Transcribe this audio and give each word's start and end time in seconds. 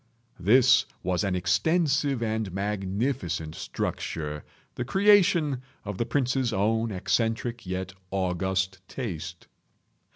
This 0.39 0.87
was 1.03 1.23
an 1.23 1.35
extensive 1.35 2.23
and 2.23 2.51
magnificent 2.51 3.53
structure, 3.53 4.43
the 4.73 4.83
creation 4.83 5.61
of 5.85 5.99
the 5.99 6.07
prince's 6.07 6.51
own 6.51 6.89
eccentric 6.91 7.67
yet 7.67 7.93
august 8.09 8.79
taste. 8.87 9.45